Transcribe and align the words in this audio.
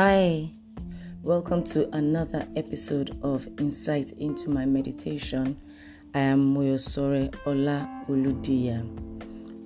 Hi, 0.00 0.48
welcome 1.24 1.64
to 1.64 1.90
another 1.90 2.46
episode 2.54 3.18
of 3.24 3.48
Insight 3.58 4.12
into 4.12 4.48
My 4.48 4.64
Meditation. 4.64 5.60
I 6.14 6.20
am 6.20 6.54
Moyosore 6.54 7.34
Ola 7.44 8.04
Uludiya. 8.08 8.84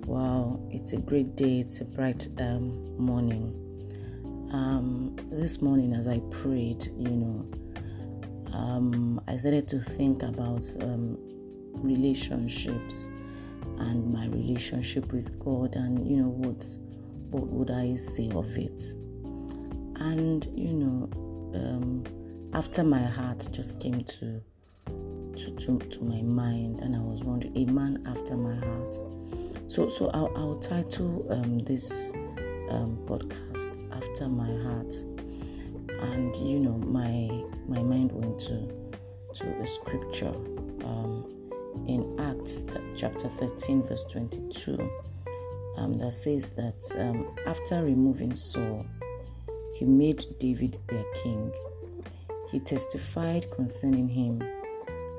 Wow, 0.07 0.59
it's 0.71 0.93
a 0.93 0.97
great 0.97 1.35
day, 1.35 1.59
it's 1.59 1.81
a 1.81 1.85
bright 1.85 2.29
um, 2.39 2.97
morning. 2.97 3.53
Um, 4.51 5.15
this 5.29 5.61
morning, 5.61 5.93
as 5.93 6.07
I 6.07 6.17
prayed, 6.31 6.83
you 6.97 7.11
know, 7.11 7.51
um, 8.53 9.21
I 9.27 9.37
started 9.37 9.67
to 9.67 9.81
think 9.81 10.23
about 10.23 10.65
um, 10.81 11.15
relationships 11.73 13.07
and 13.77 14.11
my 14.11 14.25
relationship 14.29 15.13
with 15.13 15.37
God, 15.37 15.75
and 15.75 16.07
you 16.09 16.17
know, 16.17 16.29
what 16.29 16.65
what 17.29 17.47
would 17.49 17.69
I 17.69 17.93
say 17.93 18.31
of 18.31 18.57
it? 18.57 18.95
And 20.03 20.45
you 20.53 20.73
know 20.73 21.09
um, 21.55 22.03
after 22.53 22.83
my 22.83 23.01
heart 23.01 23.47
just 23.51 23.79
came 23.79 24.03
to, 24.03 24.41
to 25.35 25.51
to 25.55 25.79
to 25.79 26.03
my 26.03 26.21
mind 26.21 26.81
and 26.81 26.95
i 26.95 26.99
was 26.99 27.23
wondering 27.23 27.55
a 27.55 27.65
man 27.71 28.03
after 28.07 28.35
my 28.35 28.55
heart. 28.55 28.95
So 29.69 29.89
so 29.89 30.09
i'll, 30.13 30.31
I'll 30.35 30.59
title 30.59 31.25
um, 31.31 31.59
this 31.59 32.11
um, 32.69 32.97
podcast 33.05 33.79
after 33.91 34.27
my 34.27 34.51
heart. 34.63 34.93
And 36.11 36.35
you 36.35 36.59
know 36.59 36.77
my 36.77 37.29
my 37.67 37.81
mind 37.81 38.11
went 38.11 38.39
to 38.41 38.67
to 39.35 39.61
a 39.61 39.65
scripture 39.65 40.35
um, 40.83 41.25
in 41.87 42.19
acts 42.19 42.65
chapter 42.95 43.29
13 43.29 43.83
verse 43.83 44.03
22 44.03 44.77
um, 45.77 45.93
that 45.93 46.13
says 46.13 46.51
that 46.51 46.83
um, 46.99 47.35
after 47.47 47.83
removing 47.83 48.35
saul 48.35 48.85
he 49.73 49.85
made 49.85 50.25
David 50.39 50.77
their 50.87 51.05
king. 51.23 51.51
He 52.51 52.59
testified 52.59 53.49
concerning 53.51 54.07
him 54.07 54.41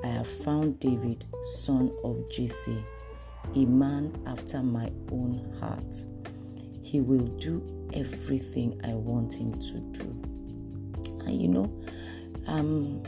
I 0.05 0.09
have 0.09 0.27
found 0.27 0.79
David, 0.79 1.25
son 1.41 1.91
of 2.03 2.29
Jesse, 2.29 2.83
a 3.55 3.65
man 3.65 4.15
after 4.27 4.61
my 4.61 4.91
own 5.11 5.51
heart. 5.59 5.95
He 6.83 7.01
will 7.01 7.25
do 7.39 7.89
everything 7.91 8.79
I 8.83 8.93
want 8.93 9.33
him 9.33 9.53
to 9.53 9.79
do. 9.99 10.05
And 11.25 11.41
you 11.41 11.47
know, 11.47 11.83
um, 12.45 13.01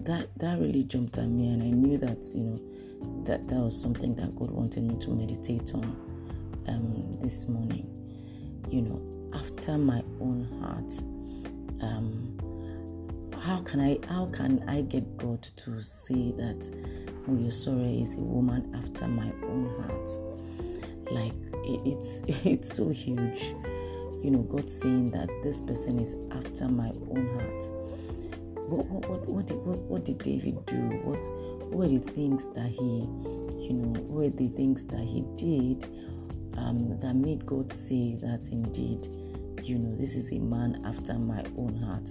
that 0.00 0.26
that 0.38 0.58
really 0.58 0.82
jumped 0.82 1.18
at 1.18 1.28
me, 1.28 1.52
and 1.52 1.62
I 1.62 1.68
knew 1.70 1.98
that 1.98 2.24
you 2.34 2.42
know 2.42 3.24
that 3.24 3.46
that 3.46 3.60
was 3.60 3.80
something 3.80 4.16
that 4.16 4.34
God 4.34 4.50
wanted 4.50 4.82
me 4.82 4.98
to 5.04 5.10
meditate 5.10 5.72
on 5.72 5.84
um, 6.66 7.12
this 7.20 7.46
morning. 7.46 7.86
You 8.68 8.82
know, 8.82 9.09
after 9.34 9.78
my 9.78 10.02
own 10.20 10.48
heart. 10.60 10.92
Um, 11.82 12.36
how 13.40 13.60
can 13.62 13.80
I 13.80 13.98
how 14.08 14.26
can 14.26 14.62
I 14.68 14.82
get 14.82 15.16
God 15.16 15.42
to 15.42 15.82
say 15.82 16.32
that 16.32 16.60
Moyosore 17.28 18.02
is 18.02 18.14
a 18.14 18.18
woman 18.18 18.74
after 18.74 19.08
my 19.08 19.32
own 19.44 19.74
heart? 19.80 20.10
Like 21.10 21.32
it, 21.64 21.80
it's 21.84 22.22
it's 22.44 22.74
so 22.76 22.88
huge, 22.90 23.54
you 24.22 24.30
know. 24.30 24.42
God 24.42 24.68
saying 24.70 25.10
that 25.12 25.28
this 25.42 25.60
person 25.60 25.98
is 26.00 26.16
after 26.32 26.68
my 26.68 26.88
own 26.88 27.30
heart. 27.34 27.62
What 28.68 28.86
what 28.86 29.08
what, 29.08 29.28
what 29.28 29.46
did 29.46 29.56
what, 29.58 29.78
what 29.78 30.04
did 30.04 30.18
David 30.18 30.64
do? 30.66 30.76
What 31.04 31.24
what 31.70 31.72
were 31.72 31.88
the 31.88 31.98
things 31.98 32.46
that 32.54 32.68
he, 32.68 33.06
you 33.66 33.72
know, 33.72 34.00
were 34.02 34.28
the 34.28 34.48
things 34.48 34.84
that 34.86 35.00
he 35.00 35.24
did 35.36 35.84
um, 36.56 36.98
that 37.00 37.14
made 37.14 37.46
God 37.46 37.72
say 37.72 38.16
that 38.16 38.48
indeed, 38.50 39.06
you 39.64 39.78
know, 39.78 39.96
this 39.96 40.16
is 40.16 40.32
a 40.32 40.38
man 40.38 40.82
after 40.86 41.14
my 41.14 41.44
own 41.56 41.76
heart. 41.76 42.10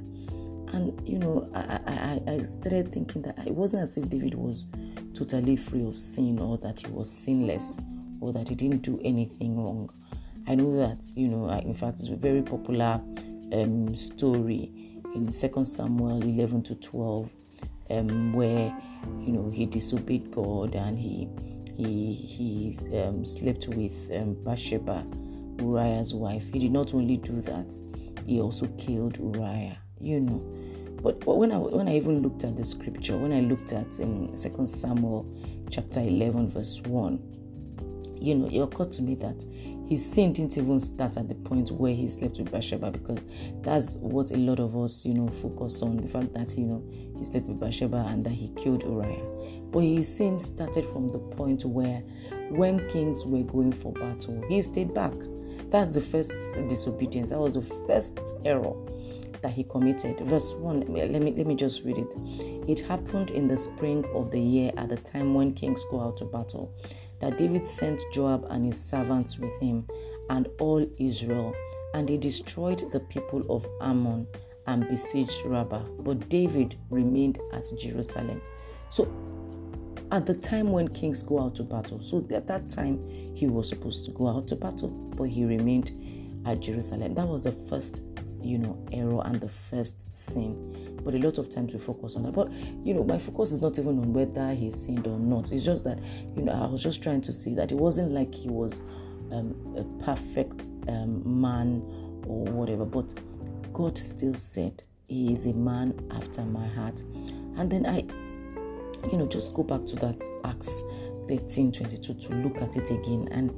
And 0.73 1.07
you 1.07 1.17
know, 1.17 1.49
I, 1.53 2.21
I, 2.27 2.33
I 2.33 2.41
started 2.43 2.93
thinking 2.93 3.21
that 3.23 3.39
it 3.47 3.53
wasn't 3.53 3.83
as 3.83 3.97
if 3.97 4.09
David 4.09 4.35
was 4.35 4.67
totally 5.13 5.55
free 5.55 5.85
of 5.85 5.97
sin 5.97 6.39
or 6.39 6.57
that 6.59 6.81
he 6.81 6.91
was 6.91 7.11
sinless 7.11 7.77
or 8.21 8.31
that 8.33 8.49
he 8.49 8.55
didn't 8.55 8.83
do 8.83 8.99
anything 9.03 9.57
wrong. 9.57 9.89
I 10.47 10.55
know 10.55 10.75
that, 10.77 11.03
you 11.15 11.27
know, 11.27 11.49
in 11.49 11.73
fact, 11.73 11.99
it's 11.99 12.09
a 12.09 12.15
very 12.15 12.41
popular 12.41 13.01
um, 13.53 13.95
story 13.95 14.71
in 15.15 15.33
Second 15.33 15.65
Samuel 15.65 16.21
11 16.21 16.63
to 16.63 16.75
12, 16.75 17.29
um, 17.89 18.33
where, 18.33 18.75
you 19.19 19.31
know, 19.31 19.49
he 19.49 19.65
disobeyed 19.65 20.31
God 20.31 20.75
and 20.75 20.97
he 20.97 21.27
he 21.77 22.13
he 22.13 22.97
um, 22.99 23.25
slept 23.25 23.67
with 23.69 23.93
um, 24.13 24.35
Bathsheba, 24.43 25.05
Uriah's 25.59 26.13
wife. 26.13 26.51
He 26.51 26.59
did 26.59 26.71
not 26.71 26.93
only 26.93 27.17
do 27.17 27.41
that; 27.41 27.73
he 28.25 28.39
also 28.39 28.67
killed 28.77 29.17
Uriah. 29.17 29.77
You 30.01 30.21
know, 30.21 30.39
but, 31.01 31.19
but 31.25 31.37
when 31.37 31.51
I 31.51 31.57
when 31.57 31.87
I 31.87 31.97
even 31.97 32.21
looked 32.21 32.43
at 32.43 32.55
the 32.55 32.65
scripture, 32.65 33.17
when 33.17 33.33
I 33.33 33.41
looked 33.41 33.71
at 33.73 33.99
in 33.99 34.37
Second 34.37 34.67
Samuel 34.67 35.25
chapter 35.69 35.99
eleven 35.99 36.49
verse 36.49 36.81
one, 36.81 37.19
you 38.19 38.35
know, 38.35 38.49
it 38.51 38.59
occurred 38.59 38.91
to 38.93 39.01
me 39.01 39.15
that 39.15 39.43
his 39.89 40.05
sin 40.05 40.33
didn't 40.33 40.55
even 40.57 40.79
start 40.79 41.17
at 41.17 41.27
the 41.27 41.35
point 41.35 41.71
where 41.71 41.93
he 41.93 42.07
slept 42.07 42.37
with 42.37 42.51
Bathsheba 42.51 42.91
because 42.91 43.25
that's 43.61 43.95
what 43.95 44.29
a 44.29 44.37
lot 44.37 44.59
of 44.59 44.77
us, 44.77 45.03
you 45.03 45.15
know, 45.15 45.27
focus 45.41 45.81
on 45.81 45.97
the 45.97 46.07
fact 46.07 46.31
that, 46.35 46.55
you 46.55 46.65
know, 46.65 46.83
he 47.17 47.25
slept 47.25 47.47
with 47.47 47.59
Bathsheba 47.59 48.05
and 48.07 48.23
that 48.23 48.33
he 48.33 48.49
killed 48.49 48.83
Uriah. 48.83 49.25
But 49.71 49.79
his 49.79 50.13
sin 50.15 50.39
started 50.39 50.85
from 50.85 51.07
the 51.07 51.17
point 51.17 51.65
where 51.65 52.03
when 52.49 52.87
kings 52.89 53.25
were 53.25 53.41
going 53.41 53.71
for 53.71 53.91
battle, 53.93 54.43
he 54.47 54.61
stayed 54.61 54.93
back. 54.93 55.13
That's 55.69 55.91
the 55.91 56.01
first 56.01 56.31
disobedience. 56.67 57.29
That 57.29 57.39
was 57.39 57.53
the 57.55 57.61
first 57.87 58.19
error 58.45 58.73
that 59.41 59.51
he 59.51 59.63
committed. 59.63 60.19
Verse 60.21 60.53
1, 60.53 60.81
let 60.87 61.21
me 61.21 61.31
let 61.31 61.47
me 61.47 61.55
just 61.55 61.83
read 61.83 61.97
it. 61.97 62.13
It 62.67 62.79
happened 62.79 63.31
in 63.31 63.47
the 63.47 63.57
spring 63.57 64.05
of 64.13 64.31
the 64.31 64.39
year 64.39 64.71
at 64.77 64.89
the 64.89 64.97
time 64.97 65.33
when 65.33 65.53
kings 65.53 65.83
go 65.89 66.01
out 66.01 66.17
to 66.17 66.25
battle 66.25 66.73
that 67.19 67.37
David 67.37 67.65
sent 67.67 68.01
Joab 68.13 68.47
and 68.49 68.65
his 68.65 68.81
servants 68.81 69.37
with 69.37 69.57
him 69.59 69.85
and 70.29 70.47
all 70.59 70.85
Israel, 70.97 71.53
and 71.93 72.07
they 72.07 72.17
destroyed 72.17 72.83
the 72.91 72.99
people 73.01 73.43
of 73.49 73.67
Ammon 73.81 74.27
and 74.67 74.87
besieged 74.87 75.45
Rabbah. 75.45 75.83
But 75.99 76.29
David 76.29 76.77
remained 76.89 77.39
at 77.51 77.65
Jerusalem. 77.77 78.41
So, 78.89 79.05
at 80.11 80.25
the 80.25 80.33
time 80.33 80.71
when 80.71 80.87
kings 80.87 81.23
go 81.23 81.41
out 81.41 81.55
to 81.55 81.63
battle, 81.63 82.01
so 82.01 82.25
at 82.33 82.47
that 82.47 82.69
time 82.69 83.07
he 83.35 83.47
was 83.47 83.69
supposed 83.69 84.05
to 84.05 84.11
go 84.11 84.27
out 84.27 84.47
to 84.47 84.55
battle, 84.55 84.89
but 84.89 85.25
he 85.25 85.45
remained 85.45 85.91
at 86.45 86.59
Jerusalem. 86.59 87.13
That 87.13 87.27
was 87.27 87.43
the 87.43 87.51
first 87.51 88.01
you 88.41 88.57
know, 88.57 88.77
error 88.91 89.21
and 89.25 89.39
the 89.41 89.49
first 89.49 90.11
sin. 90.11 90.99
But 91.03 91.13
a 91.13 91.17
lot 91.17 91.37
of 91.37 91.49
times 91.49 91.73
we 91.73 91.79
focus 91.79 92.15
on 92.15 92.23
that. 92.23 92.33
But 92.33 92.51
you 92.51 92.93
know, 92.93 93.03
my 93.03 93.19
focus 93.19 93.51
is 93.51 93.61
not 93.61 93.77
even 93.77 93.99
on 93.99 94.13
whether 94.13 94.53
he 94.53 94.71
sinned 94.71 95.07
or 95.07 95.19
not. 95.19 95.51
It's 95.51 95.63
just 95.63 95.83
that, 95.85 95.99
you 96.35 96.43
know, 96.43 96.53
I 96.53 96.67
was 96.67 96.81
just 96.81 97.01
trying 97.03 97.21
to 97.21 97.33
see 97.33 97.53
that 97.55 97.71
it 97.71 97.75
wasn't 97.75 98.11
like 98.11 98.33
he 98.33 98.49
was 98.49 98.81
um, 99.31 99.75
a 99.77 100.03
perfect 100.03 100.69
um, 100.87 101.41
man 101.41 101.81
or 102.27 102.45
whatever. 102.45 102.85
But 102.85 103.13
God 103.73 103.97
still 103.97 104.35
said 104.35 104.83
he 105.07 105.33
is 105.33 105.45
a 105.45 105.53
man 105.53 105.99
after 106.11 106.43
my 106.43 106.67
heart. 106.67 107.01
And 107.57 107.69
then 107.69 107.85
I, 107.85 108.05
you 109.11 109.17
know, 109.17 109.27
just 109.27 109.53
go 109.53 109.63
back 109.63 109.85
to 109.85 109.95
that 109.97 110.21
Acts 110.45 110.81
13 111.27 111.71
22 111.71 112.13
to 112.13 112.33
look 112.33 112.57
at 112.57 112.75
it 112.75 112.89
again 112.89 113.27
and 113.31 113.51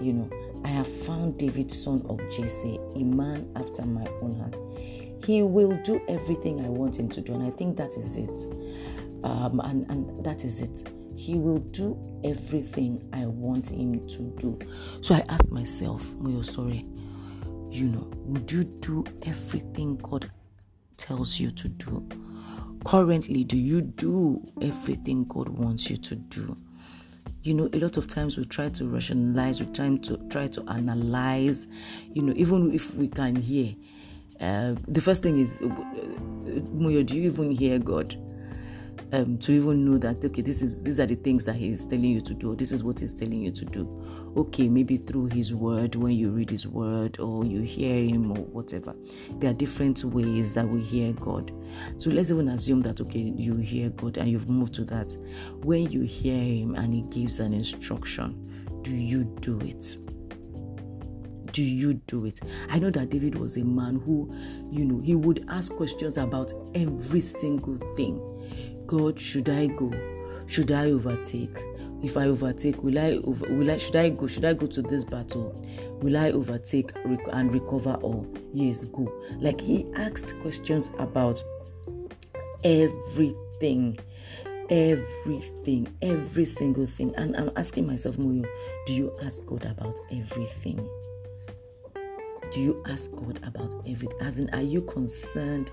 you 0.00 0.12
know 0.12 0.30
I 0.64 0.68
have 0.68 0.88
found 1.04 1.38
David, 1.38 1.70
son 1.70 2.04
of 2.08 2.18
Jesse, 2.30 2.78
a 2.94 2.98
man 2.98 3.50
after 3.56 3.84
my 3.84 4.06
own 4.22 4.38
heart. 4.38 4.56
He 5.24 5.42
will 5.42 5.76
do 5.82 6.00
everything 6.08 6.64
I 6.64 6.68
want 6.68 6.98
him 6.98 7.08
to 7.10 7.20
do, 7.20 7.34
and 7.34 7.42
I 7.42 7.50
think 7.50 7.76
that 7.76 7.96
is 7.96 8.16
it. 8.16 8.54
Um, 9.24 9.60
and, 9.60 9.88
and 9.90 10.24
that 10.24 10.44
is 10.44 10.60
it. 10.60 10.88
He 11.16 11.34
will 11.34 11.58
do 11.58 11.98
everything 12.24 13.08
I 13.12 13.26
want 13.26 13.70
him 13.70 14.06
to 14.08 14.22
do. 14.38 14.58
So 15.00 15.14
I 15.14 15.24
ask 15.28 15.48
myself, 15.50 16.02
Moyosore, 16.14 16.84
you 17.72 17.88
know, 17.88 18.10
would 18.16 18.50
you 18.50 18.64
do 18.64 19.04
everything 19.22 19.96
God 19.96 20.30
tells 20.96 21.38
you 21.38 21.50
to 21.50 21.68
do? 21.68 22.08
Currently, 22.84 23.44
do 23.44 23.56
you 23.56 23.80
do 23.82 24.46
everything 24.62 25.24
God 25.24 25.48
wants 25.48 25.90
you 25.90 25.96
to 25.98 26.14
do? 26.14 26.56
you 27.44 27.54
know 27.54 27.70
a 27.72 27.78
lot 27.78 27.96
of 27.96 28.08
times 28.08 28.36
we 28.36 28.44
try 28.44 28.68
to 28.68 28.84
rationalize 28.88 29.60
we 29.60 29.66
try 29.72 29.96
to 29.96 30.16
try 30.28 30.48
to 30.48 30.60
analyze 30.68 31.68
you 32.12 32.20
know 32.20 32.32
even 32.36 32.74
if 32.74 32.92
we 32.96 33.06
can 33.06 33.36
hear 33.36 33.72
uh, 34.40 34.74
the 34.86 35.00
first 35.00 35.22
thing 35.22 35.38
is 35.38 35.60
uh, 35.60 35.66
Moyo, 36.74 37.04
do 37.04 37.16
you 37.16 37.30
even 37.30 37.50
hear 37.50 37.78
God? 37.78 38.16
Um, 39.10 39.38
to 39.38 39.52
even 39.52 39.86
know 39.86 39.96
that 39.96 40.22
okay, 40.22 40.42
this 40.42 40.60
is 40.60 40.82
these 40.82 41.00
are 41.00 41.06
the 41.06 41.14
things 41.14 41.46
that 41.46 41.54
He's 41.56 41.86
telling 41.86 42.04
you 42.04 42.20
to 42.20 42.34
do. 42.34 42.54
This 42.54 42.72
is 42.72 42.84
what 42.84 43.00
He's 43.00 43.14
telling 43.14 43.42
you 43.42 43.50
to 43.52 43.64
do. 43.64 44.32
Okay, 44.36 44.68
maybe 44.68 44.98
through 44.98 45.26
His 45.26 45.54
Word 45.54 45.94
when 45.94 46.12
you 46.12 46.30
read 46.30 46.50
His 46.50 46.66
Word 46.66 47.18
or 47.18 47.44
you 47.44 47.62
hear 47.62 48.04
Him 48.04 48.30
or 48.30 48.44
whatever. 48.44 48.94
There 49.38 49.50
are 49.50 49.54
different 49.54 50.04
ways 50.04 50.52
that 50.54 50.68
we 50.68 50.82
hear 50.82 51.14
God. 51.14 51.52
So 51.96 52.10
let's 52.10 52.30
even 52.30 52.48
assume 52.48 52.82
that 52.82 53.00
okay, 53.00 53.32
you 53.34 53.56
hear 53.56 53.88
God 53.90 54.18
and 54.18 54.28
you've 54.28 54.50
moved 54.50 54.74
to 54.74 54.84
that. 54.84 55.16
When 55.62 55.90
you 55.90 56.02
hear 56.02 56.36
Him 56.36 56.74
and 56.74 56.92
He 56.92 57.02
gives 57.02 57.40
an 57.40 57.54
instruction, 57.54 58.68
do 58.82 58.94
you 58.94 59.24
do 59.40 59.58
it? 59.60 59.98
do 61.52 61.64
you 61.64 61.94
do 61.94 62.24
it? 62.24 62.40
I 62.68 62.78
know 62.78 62.90
that 62.90 63.10
David 63.10 63.36
was 63.36 63.56
a 63.56 63.64
man 63.64 63.96
who, 63.96 64.32
you 64.70 64.84
know, 64.84 65.00
he 65.00 65.14
would 65.16 65.44
ask 65.48 65.72
questions 65.72 66.16
about 66.16 66.52
every 66.74 67.20
single 67.20 67.76
thing. 67.96 68.20
God, 68.88 69.20
should 69.20 69.50
I 69.50 69.66
go? 69.66 69.92
Should 70.46 70.72
I 70.72 70.86
overtake? 70.86 71.56
If 72.02 72.16
I 72.16 72.24
overtake, 72.26 72.82
will 72.82 72.98
I 72.98 73.20
over, 73.24 73.46
will 73.52 73.70
I 73.70 73.76
should 73.76 73.96
I 73.96 74.08
go? 74.08 74.26
Should 74.26 74.46
I 74.46 74.54
go 74.54 74.66
to 74.66 74.80
this 74.80 75.04
battle? 75.04 75.54
Will 76.00 76.16
I 76.16 76.30
overtake 76.30 76.90
and 77.04 77.52
recover 77.52 77.94
all? 78.02 78.26
Yes, 78.52 78.86
go. 78.86 79.12
Like 79.40 79.60
he 79.60 79.86
asked 79.94 80.34
questions 80.40 80.88
about 80.98 81.42
everything 82.64 83.98
everything, 84.70 85.88
every 86.02 86.44
single 86.44 86.86
thing. 86.86 87.14
And 87.16 87.36
I'm 87.36 87.50
asking 87.56 87.86
myself, 87.86 88.16
Moyo, 88.16 88.46
do 88.86 88.94
you 88.94 89.16
ask 89.22 89.44
God 89.46 89.64
about 89.64 89.98
everything? 90.10 90.76
Do 92.52 92.60
you 92.60 92.82
ask 92.86 93.10
God 93.12 93.40
about 93.44 93.74
everything? 93.86 94.18
As 94.20 94.38
in, 94.38 94.48
are 94.50 94.62
you 94.62 94.82
concerned 94.82 95.70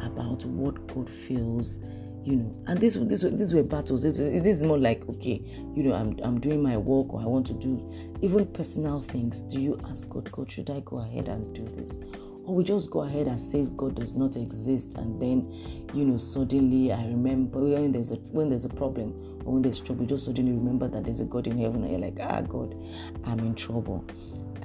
about 0.00 0.44
what 0.44 0.86
God 0.88 1.08
feels? 1.08 1.78
You 2.26 2.36
know, 2.36 2.64
and 2.66 2.80
this 2.80 2.94
this 3.00 3.22
these 3.22 3.54
were 3.54 3.62
battles. 3.62 4.02
This, 4.02 4.16
this 4.16 4.58
is 4.58 4.64
more 4.64 4.78
like 4.78 5.08
okay, 5.08 5.40
you 5.76 5.84
know, 5.84 5.94
I'm 5.94 6.18
I'm 6.24 6.40
doing 6.40 6.60
my 6.60 6.76
work 6.76 7.14
or 7.14 7.20
I 7.20 7.24
want 7.24 7.46
to 7.46 7.52
do 7.52 8.18
even 8.20 8.46
personal 8.46 9.00
things. 9.00 9.42
Do 9.42 9.60
you 9.60 9.80
ask 9.88 10.08
God, 10.08 10.30
God, 10.32 10.50
should 10.50 10.68
I 10.68 10.80
go 10.80 10.98
ahead 10.98 11.28
and 11.28 11.54
do 11.54 11.64
this? 11.76 11.98
or 12.46 12.54
we 12.54 12.62
just 12.64 12.90
go 12.90 13.00
ahead 13.00 13.26
and 13.26 13.38
say 13.40 13.66
God 13.76 13.96
does 13.96 14.14
not 14.14 14.36
exist, 14.36 14.94
and 14.94 15.20
then, 15.20 15.52
you 15.92 16.04
know, 16.04 16.16
suddenly 16.16 16.92
I 16.92 17.04
remember 17.06 17.58
when 17.58 17.92
there's 17.92 18.12
a 18.12 18.16
when 18.30 18.48
there's 18.48 18.64
a 18.64 18.68
problem 18.68 19.10
or 19.44 19.54
when 19.54 19.62
there's 19.62 19.80
trouble, 19.80 20.06
just 20.06 20.24
suddenly 20.24 20.52
remember 20.52 20.88
that 20.88 21.04
there's 21.04 21.20
a 21.20 21.24
God 21.24 21.46
in 21.46 21.58
heaven, 21.58 21.82
and 21.82 21.90
you're 21.90 22.00
like, 22.00 22.18
ah, 22.20 22.40
God, 22.42 22.76
I'm 23.24 23.40
in 23.40 23.54
trouble. 23.54 24.04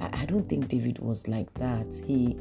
I, 0.00 0.22
I 0.22 0.24
don't 0.26 0.48
think 0.48 0.68
David 0.68 1.00
was 1.00 1.26
like 1.26 1.52
that. 1.54 1.92
He 2.06 2.38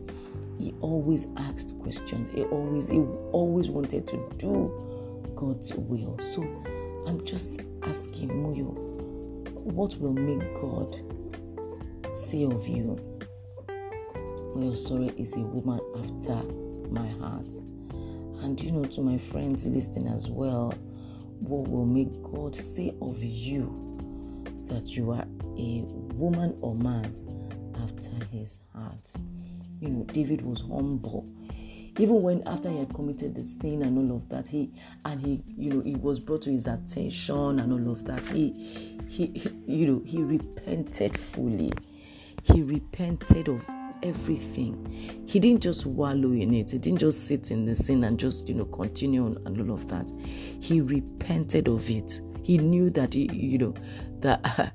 he 0.60 0.76
always 0.82 1.26
asked 1.38 1.80
questions. 1.80 2.30
He 2.30 2.44
always 2.44 2.88
he 2.88 3.00
always 3.32 3.70
wanted 3.70 4.08
to 4.08 4.18
do 4.38 4.91
God's 5.42 5.74
will. 5.74 6.20
So 6.20 6.44
I'm 7.08 7.26
just 7.26 7.62
asking 7.82 8.30
Moyo, 8.30 8.76
what 9.56 9.96
will 9.96 10.14
make 10.14 10.54
God 10.62 10.96
say 12.16 12.44
of 12.44 12.68
you? 12.68 12.96
Oyosore 14.56 15.20
is 15.20 15.34
a 15.34 15.40
woman 15.40 15.80
after 15.98 16.36
my 16.92 17.08
heart. 17.20 17.52
And 18.44 18.62
you 18.62 18.72
know, 18.72 18.84
to 18.84 19.02
my 19.02 19.18
friends 19.18 19.66
listening 19.66 20.14
as 20.14 20.28
well, 20.28 20.76
what 21.40 21.68
will 21.68 21.88
make 21.88 22.14
God 22.22 22.56
say 22.56 22.94
of 23.02 23.24
you 23.24 23.98
that 24.66 24.96
you 24.96 25.10
are 25.10 25.26
a 25.58 25.82
woman 26.14 26.56
or 26.62 26.76
man 26.76 27.16
after 27.82 28.12
his 28.32 28.60
heart? 28.76 29.12
You 29.80 29.90
know, 29.90 30.04
David 30.04 30.44
was 30.44 30.62
humble. 30.62 31.28
Even 31.98 32.22
when 32.22 32.48
after 32.48 32.70
he 32.70 32.80
had 32.80 32.94
committed 32.94 33.36
the 33.36 33.44
sin 33.44 33.82
and 33.84 33.98
all 33.98 34.18
of 34.18 34.30
that, 34.30 34.48
he 34.48 34.72
and 35.04 35.20
he, 35.20 35.44
you 35.48 35.70
know, 35.70 35.82
it 35.86 35.98
was 35.98 36.20
brought 36.20 36.42
to 36.44 36.52
his 36.52 36.68
attention 36.68 37.60
and 37.60 37.74
all 37.74 37.92
of 37.92 38.06
that. 38.06 38.26
He, 38.28 38.98
he, 39.10 39.28
he 39.28 39.50
you 39.68 39.88
know, 39.88 40.02
he 40.06 40.22
repented 40.24 41.20
fully. 41.20 41.74
He 42.44 42.64
repented 42.64 43.50
of 43.50 43.62
everything. 44.04 45.24
He 45.28 45.40
didn't 45.40 45.62
just 45.62 45.86
wallow 45.86 46.32
in 46.32 46.54
it. 46.54 46.72
He 46.72 46.78
didn't 46.78 47.00
just 47.00 47.28
sit 47.28 47.52
in 47.52 47.66
the 47.66 47.76
sin 47.76 48.04
and 48.04 48.20
just, 48.20 48.48
you 48.48 48.56
know, 48.56 48.66
continue 48.66 49.26
on 49.26 49.38
and 49.46 49.60
all 49.60 49.76
of 49.76 49.88
that. 49.90 50.12
He 50.60 50.82
repented 50.82 51.68
of 51.68 51.90
it. 51.90 52.22
He 52.44 52.58
knew 52.58 52.90
that, 52.92 53.14
he, 53.14 53.32
you 53.34 53.58
know, 53.58 53.74
that 54.20 54.74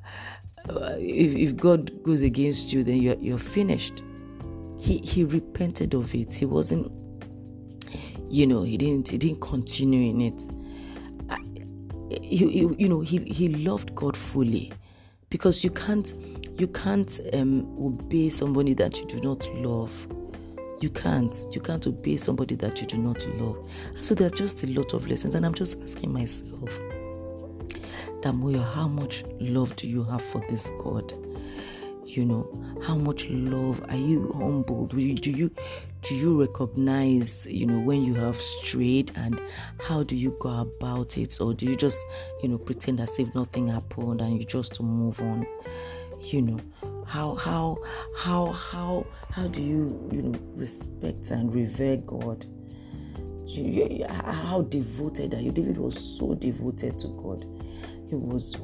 if, 0.69 1.35
if 1.35 1.57
God 1.57 2.03
goes 2.03 2.23
against 2.23 2.73
you, 2.73 2.85
then 2.85 3.03
you're, 3.03 3.17
you're 3.17 3.39
finished. 3.39 4.03
He, 4.79 4.99
he 4.99 5.25
repented 5.25 5.95
of 5.95 6.15
it. 6.15 6.33
He 6.33 6.45
wasn't, 6.45 6.93
you 8.29 8.47
know, 8.47 8.63
he 8.63 8.77
didn't, 8.77 9.09
he 9.09 9.19
didn't 9.19 9.41
continue 9.41 10.11
in 10.11 10.21
it. 10.21 10.43
He, 12.23 12.45
you 12.79 12.89
know, 12.89 13.01
he, 13.01 13.19
he 13.19 13.49
loved 13.49 13.95
God 13.95 14.17
fully 14.17 14.73
because 15.31 15.65
you 15.65 15.71
can't 15.71 16.13
you 16.59 16.67
can't 16.69 17.21
um, 17.35 17.67
obey 17.79 18.31
somebody 18.31 18.73
that 18.75 18.99
you 18.99 19.07
do 19.07 19.21
not 19.21 19.47
love. 19.57 19.93
You 20.81 20.89
can't. 20.89 21.35
You 21.53 21.61
can't 21.61 21.87
obey 21.87 22.17
somebody 22.17 22.55
that 22.57 22.81
you 22.81 22.87
do 22.87 22.97
not 22.97 23.27
love. 23.37 23.59
So 24.01 24.15
there 24.15 24.29
are 24.29 24.37
just 24.37 24.63
a 24.63 24.67
lot 24.67 24.95
of 24.95 25.07
lessons, 25.07 25.35
and 25.35 25.45
I'm 25.45 25.55
just 25.55 25.83
asking 25.83 26.13
myself, 26.13 26.81
Damoyo, 28.23 28.65
how 28.73 28.89
much 28.89 29.25
love 29.39 29.77
do 29.77 29.87
you 29.87 30.03
have 30.05 30.23
for 30.23 30.43
this 30.49 30.71
God? 30.79 31.13
You 32.07 32.25
know, 32.25 32.81
how 32.83 32.95
much 32.95 33.27
love 33.29 33.85
are 33.89 33.97
you 33.97 34.33
humbled? 34.33 34.91
Do 34.91 35.01
you 35.01 35.51
do 36.03 36.15
you 36.15 36.41
recognize, 36.41 37.47
you 37.47 37.67
know, 37.67 37.81
when 37.81 38.05
you 38.05 38.15
have 38.15 38.41
strayed, 38.41 39.11
and 39.17 39.41
how 39.81 40.03
do 40.05 40.15
you 40.17 40.37
go 40.41 40.61
about 40.61 41.19
it, 41.19 41.41
or 41.41 41.53
do 41.53 41.67
you 41.67 41.77
just, 41.77 42.01
you 42.43 42.49
know, 42.49 42.59
pretend 42.59 43.01
as 43.01 43.19
if 43.19 43.35
nothing 43.35 43.69
happened 43.69 44.21
and 44.21 44.39
you 44.39 44.45
just 44.45 44.81
move 44.81 45.21
on? 45.21 45.47
you 46.33 46.43
know 46.43 46.61
how 47.07 47.35
how 47.37 47.79
how 48.17 48.47
how 48.47 49.07
how 49.31 49.47
do 49.47 49.63
you 49.63 50.09
you 50.13 50.23
know 50.23 50.39
respect 50.55 51.31
and 51.31 51.55
revere 51.55 51.97
god 51.99 52.45
you, 53.47 54.05
how 54.09 54.63
devoted 54.63 55.33
are 55.35 55.41
you 55.41 55.53
david 55.53 55.79
was 55.79 55.97
so 56.19 56.35
devoted 56.35 56.99
to 56.99 57.09
god 57.23 57.47
he 58.09 58.17
was 58.17 58.57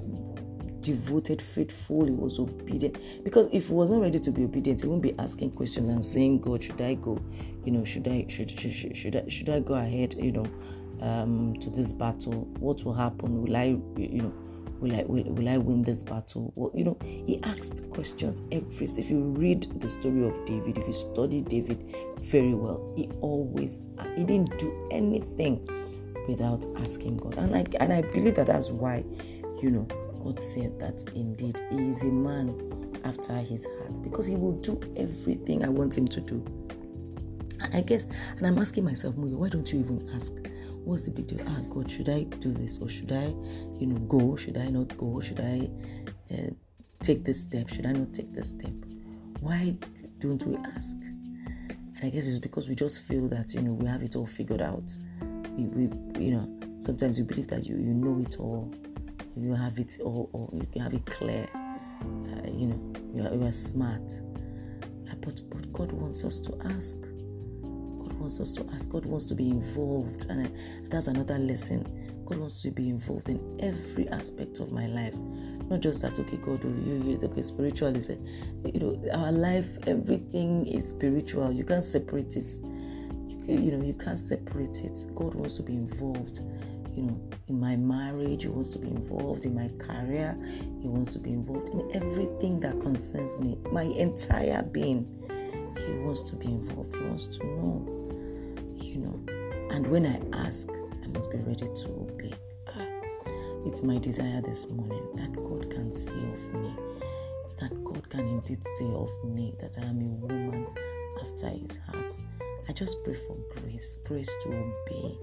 devoted 0.82 1.40
faithful 1.40 2.04
he 2.04 2.10
was 2.10 2.38
obedient 2.38 2.98
because 3.24 3.48
if 3.52 3.68
he 3.68 3.72
was 3.72 3.90
not 3.90 4.00
ready 4.00 4.18
to 4.18 4.30
be 4.30 4.44
obedient 4.44 4.80
he 4.80 4.86
wouldn't 4.86 5.02
be 5.02 5.18
asking 5.18 5.50
questions 5.52 5.88
and 5.88 6.04
saying 6.04 6.40
god 6.40 6.62
should 6.62 6.80
i 6.80 6.94
go 6.94 7.18
you 7.64 7.72
know 7.72 7.84
should 7.84 8.06
i 8.08 8.26
should 8.28 8.50
should, 8.50 8.72
should, 8.72 8.96
should 8.96 9.16
i 9.16 9.28
should 9.28 9.48
i 9.48 9.60
go 9.60 9.74
ahead 9.74 10.14
you 10.18 10.32
know 10.32 10.46
um 11.00 11.54
to 11.60 11.70
this 11.70 11.92
battle 11.92 12.32
what 12.58 12.82
will 12.84 12.94
happen 12.94 13.42
will 13.42 13.56
i 13.56 13.76
you 13.96 14.22
know 14.22 14.32
will 14.82 14.94
I 14.94 15.04
will, 15.04 15.22
will 15.22 15.48
I 15.48 15.56
win 15.58 15.82
this 15.82 16.02
battle? 16.02 16.52
Well, 16.56 16.72
you 16.74 16.84
know, 16.84 16.98
he 17.02 17.40
asked 17.44 17.88
questions 17.90 18.42
every 18.50 18.86
if 18.86 19.08
you 19.08 19.20
read 19.20 19.80
the 19.80 19.88
story 19.88 20.26
of 20.26 20.34
David, 20.44 20.76
if 20.76 20.86
you 20.86 20.92
study 20.92 21.40
David 21.40 21.94
very 22.20 22.52
well, 22.52 22.92
he 22.96 23.08
always 23.20 23.78
he 24.16 24.24
didn't 24.24 24.58
do 24.58 24.88
anything 24.90 25.66
without 26.28 26.66
asking 26.78 27.18
God. 27.18 27.38
And 27.38 27.54
I 27.54 27.64
and 27.80 27.92
I 27.92 28.02
believe 28.02 28.34
that 28.34 28.48
that's 28.48 28.70
why, 28.70 29.04
you 29.62 29.70
know, 29.70 29.86
God 30.22 30.40
said 30.40 30.78
that 30.78 31.02
indeed 31.14 31.60
he 31.70 31.88
is 31.88 32.02
a 32.02 32.06
man 32.06 32.54
after 33.04 33.34
his 33.38 33.64
heart 33.64 34.02
because 34.02 34.26
he 34.26 34.36
will 34.36 34.52
do 34.60 34.80
everything 34.96 35.64
I 35.64 35.68
want 35.68 35.96
him 35.96 36.06
to 36.08 36.20
do. 36.20 36.44
And 37.60 37.74
I 37.74 37.80
guess, 37.80 38.06
and 38.36 38.46
I'm 38.46 38.58
asking 38.58 38.84
myself, 38.84 39.14
Moyo, 39.16 39.36
why 39.36 39.48
don't 39.48 39.70
you 39.72 39.80
even 39.80 40.08
ask? 40.14 40.32
what's 40.84 41.04
the 41.04 41.10
big 41.10 41.28
deal? 41.28 41.40
Ah, 41.46 41.60
God, 41.68 41.90
should 41.90 42.08
I 42.08 42.24
do 42.24 42.52
this 42.52 42.78
or 42.80 42.88
should 42.88 43.12
I, 43.12 43.26
you 43.78 43.86
know, 43.86 43.98
go? 44.00 44.36
Should 44.36 44.58
I 44.58 44.68
not 44.68 44.96
go? 44.96 45.20
Should 45.20 45.40
I 45.40 45.70
uh, 46.32 46.50
take 47.02 47.24
this 47.24 47.40
step? 47.40 47.68
Should 47.68 47.86
I 47.86 47.92
not 47.92 48.12
take 48.12 48.32
this 48.32 48.48
step? 48.48 48.72
Why 49.40 49.76
don't 50.18 50.42
we 50.44 50.56
ask? 50.76 50.96
And 50.96 52.00
I 52.02 52.08
guess 52.10 52.26
it's 52.26 52.38
because 52.38 52.68
we 52.68 52.74
just 52.74 53.02
feel 53.02 53.28
that 53.28 53.54
you 53.54 53.62
know 53.62 53.72
we 53.72 53.86
have 53.86 54.02
it 54.02 54.16
all 54.16 54.26
figured 54.26 54.62
out. 54.62 54.94
We, 55.56 55.64
we 55.64 56.22
you 56.24 56.32
know, 56.32 56.78
sometimes 56.78 57.18
we 57.18 57.24
believe 57.24 57.48
that 57.48 57.64
you 57.64 57.76
you 57.76 57.94
know 57.94 58.20
it 58.20 58.36
all, 58.38 58.72
you 59.36 59.54
have 59.54 59.78
it 59.78 59.98
all, 60.02 60.28
or 60.32 60.48
you 60.52 60.82
have 60.82 60.94
it 60.94 61.06
clear. 61.06 61.48
Uh, 61.54 62.50
you 62.50 62.66
know, 62.66 62.92
you 63.14 63.26
are, 63.26 63.34
you 63.34 63.46
are 63.46 63.52
smart. 63.52 64.20
Uh, 64.82 65.14
but 65.20 65.40
but 65.50 65.72
God 65.72 65.92
wants 65.92 66.24
us 66.24 66.40
to 66.40 66.58
ask 66.64 66.96
God 68.12 68.20
wants 68.20 68.40
us 68.40 68.52
to 68.52 68.66
ask. 68.74 68.90
God 68.90 69.06
wants 69.06 69.24
to 69.26 69.34
be 69.34 69.48
involved. 69.48 70.26
And 70.28 70.52
that's 70.90 71.06
another 71.06 71.38
lesson. 71.38 71.84
God 72.26 72.38
wants 72.38 72.62
to 72.62 72.70
be 72.70 72.88
involved 72.88 73.28
in 73.28 73.58
every 73.60 74.08
aspect 74.08 74.58
of 74.58 74.72
my 74.72 74.86
life. 74.86 75.14
Not 75.14 75.80
just 75.80 76.02
that, 76.02 76.18
okay, 76.18 76.36
God, 76.36 76.60
oh, 76.64 76.68
you, 76.68 77.02
you, 77.04 77.20
okay, 77.22 77.42
spiritual 77.42 77.96
is, 77.96 78.10
a, 78.10 78.18
you 78.68 78.80
know, 78.80 79.10
our 79.12 79.32
life, 79.32 79.66
everything 79.86 80.66
is 80.66 80.90
spiritual. 80.90 81.52
You 81.52 81.64
can't 81.64 81.84
separate 81.84 82.36
it. 82.36 82.52
You, 83.28 83.42
can, 83.44 83.64
you 83.64 83.72
know, 83.72 83.84
you 83.84 83.94
can't 83.94 84.18
separate 84.18 84.84
it. 84.84 85.06
God 85.14 85.34
wants 85.34 85.56
to 85.56 85.62
be 85.62 85.74
involved 85.74 86.40
you 86.94 87.02
know, 87.02 87.30
in 87.48 87.58
my 87.60 87.76
marriage, 87.76 88.42
he 88.42 88.48
wants 88.48 88.70
to 88.70 88.78
be 88.78 88.88
involved 88.88 89.44
in 89.44 89.54
my 89.54 89.68
career, 89.78 90.36
he 90.80 90.88
wants 90.88 91.12
to 91.14 91.18
be 91.18 91.30
involved 91.30 91.68
in 91.70 91.90
everything 91.94 92.60
that 92.60 92.80
concerns 92.80 93.38
me, 93.38 93.56
my 93.70 93.82
entire 93.82 94.62
being. 94.62 95.06
He 95.86 95.94
wants 95.98 96.22
to 96.22 96.36
be 96.36 96.46
involved, 96.46 96.94
he 96.94 97.00
wants 97.00 97.26
to 97.38 97.46
know 97.46 98.02
you 98.92 98.98
know. 98.98 99.20
And 99.74 99.86
when 99.86 100.06
I 100.06 100.20
ask, 100.46 100.68
I 101.02 101.06
must 101.08 101.30
be 101.30 101.38
ready 101.38 101.66
to 101.66 101.88
obey. 101.88 102.32
Ah, 102.68 102.86
it's 103.66 103.82
my 103.82 103.98
desire 103.98 104.40
this 104.40 104.68
morning 104.68 105.02
that 105.16 105.32
God 105.34 105.70
can 105.70 105.90
say 105.90 106.12
of 106.12 106.54
me, 106.54 106.76
that 107.60 107.84
God 107.84 108.08
can 108.10 108.20
indeed 108.28 108.62
say 108.78 108.86
of 108.86 109.10
me 109.24 109.54
that 109.60 109.78
I 109.78 109.82
am 109.82 110.00
a 110.00 110.26
woman 110.26 110.66
after 111.22 111.48
his 111.48 111.78
heart. 111.86 112.12
I 112.68 112.72
just 112.72 113.02
pray 113.04 113.14
for 113.14 113.36
grace, 113.56 113.96
grace 114.04 114.30
to 114.42 114.48
obey, 114.48 115.18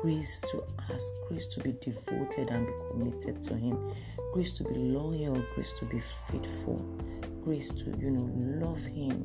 grace 0.00 0.40
to 0.50 0.62
ask, 0.92 1.12
grace 1.28 1.46
to 1.48 1.60
be 1.60 1.72
devoted 1.80 2.50
and 2.50 2.66
be 2.66 2.72
committed 2.90 3.42
to 3.42 3.54
Him, 3.54 3.92
grace 4.32 4.56
to 4.56 4.64
be 4.64 4.74
loyal, 4.74 5.42
grace 5.54 5.72
to 5.74 5.84
be 5.84 6.00
faithful, 6.30 6.78
grace 7.42 7.70
to, 7.70 7.84
you 7.98 8.10
know, 8.10 8.66
love 8.66 8.80
Him 8.80 9.24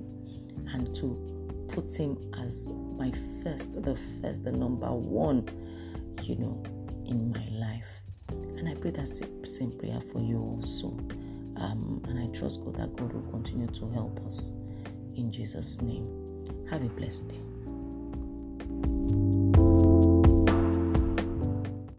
and 0.74 0.94
to 0.96 1.68
put 1.70 1.94
Him 1.94 2.18
as 2.44 2.68
my 2.98 3.12
first, 3.44 3.82
the 3.84 3.98
first, 4.22 4.44
the 4.44 4.52
number 4.52 4.92
one, 4.92 5.48
you 6.24 6.36
know, 6.36 6.62
in 7.06 7.32
my 7.32 7.48
life. 7.68 7.88
And 8.30 8.68
I 8.68 8.74
pray 8.74 8.92
that 8.92 9.08
same 9.08 9.72
prayer 9.78 10.02
for 10.12 10.22
you 10.22 10.40
also. 10.40 10.88
Um, 11.58 12.02
and 12.08 12.20
I 12.20 12.28
trust 12.38 12.64
God 12.66 12.76
that 12.76 12.96
God 12.98 13.14
will 13.14 13.32
continue 13.32 13.68
to 13.68 13.90
help 13.92 14.20
us 14.26 14.52
in 15.16 15.32
Jesus' 15.32 15.82
name. 15.82 16.06
Have 16.70 16.84
a 16.84 16.90
blessed 16.90 17.30
day. 17.30 17.45